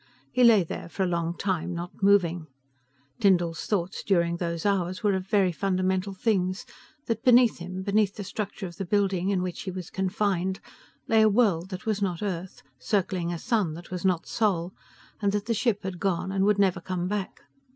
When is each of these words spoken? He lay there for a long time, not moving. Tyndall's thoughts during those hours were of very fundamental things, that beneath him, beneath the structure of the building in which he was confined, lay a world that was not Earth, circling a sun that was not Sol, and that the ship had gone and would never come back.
He 0.31 0.43
lay 0.43 0.63
there 0.63 0.89
for 0.89 1.03
a 1.03 1.07
long 1.07 1.37
time, 1.37 1.75
not 1.75 2.01
moving. 2.01 2.47
Tyndall's 3.19 3.67
thoughts 3.67 4.01
during 4.01 4.37
those 4.37 4.65
hours 4.65 5.03
were 5.03 5.13
of 5.13 5.27
very 5.27 5.51
fundamental 5.51 6.15
things, 6.15 6.65
that 7.05 7.23
beneath 7.23 7.59
him, 7.59 7.83
beneath 7.83 8.15
the 8.15 8.23
structure 8.23 8.65
of 8.65 8.77
the 8.77 8.85
building 8.85 9.29
in 9.29 9.43
which 9.43 9.61
he 9.61 9.69
was 9.69 9.91
confined, 9.91 10.59
lay 11.07 11.21
a 11.21 11.29
world 11.29 11.69
that 11.69 11.85
was 11.85 12.01
not 12.01 12.23
Earth, 12.23 12.63
circling 12.79 13.31
a 13.31 13.37
sun 13.37 13.75
that 13.75 13.91
was 13.91 14.03
not 14.03 14.25
Sol, 14.25 14.73
and 15.21 15.31
that 15.33 15.45
the 15.45 15.53
ship 15.53 15.83
had 15.83 15.99
gone 15.99 16.31
and 16.31 16.45
would 16.45 16.57
never 16.57 16.81
come 16.81 17.07
back. 17.07 17.41